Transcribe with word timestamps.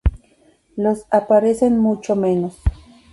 Los 0.77 1.05
aparecen 1.11 1.77
mucho 1.77 2.15
menos. 2.15 2.57